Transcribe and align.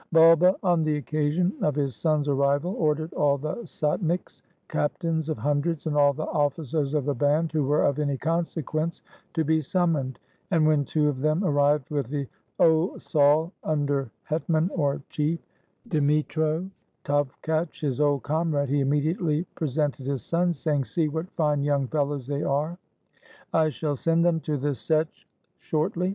Bulba, 0.11 0.55
on 0.63 0.81
the 0.83 0.97
occasion 0.97 1.53
of 1.61 1.75
his 1.75 1.95
sons' 1.95 2.27
arrival, 2.27 2.73
ordered 2.79 3.13
all 3.13 3.37
the 3.37 3.57
sotniks 3.57 4.41
[captains 4.67 5.29
of 5.29 5.37
hundreds], 5.37 5.85
and 5.85 5.95
all 5.95 6.11
the 6.11 6.25
officers 6.25 6.95
of 6.95 7.05
the 7.05 7.13
band 7.13 7.51
who 7.51 7.63
were 7.65 7.83
of 7.83 7.99
any 7.99 8.17
consequence, 8.17 9.03
to 9.35 9.43
be 9.43 9.61
summoned; 9.61 10.17
and 10.49 10.65
when 10.65 10.85
two 10.85 11.07
of 11.07 11.19
them 11.19 11.43
arrived 11.43 11.87
with 11.91 12.07
the 12.07 12.27
Osaul 12.59 13.51
[under 13.63 14.09
hetman, 14.23 14.71
or 14.73 15.03
chief] 15.11 15.37
Dmitro 15.87 16.67
Tovkatch, 17.05 17.81
his 17.81 18.01
old 18.01 18.23
comrade, 18.23 18.69
he 18.69 18.79
immediately 18.79 19.43
presented 19.53 20.07
his 20.07 20.23
sons, 20.23 20.57
saying, 20.59 20.85
"See 20.85 21.09
what 21.09 21.29
fine 21.33 21.61
young 21.61 21.85
fellows 21.85 22.25
they 22.25 22.41
are: 22.41 22.79
I 23.53 23.69
shall 23.69 23.95
send 23.95 24.25
them 24.25 24.39
to 24.39 24.57
the 24.57 24.69
Setch 24.73 25.25
shortly." 25.59 26.09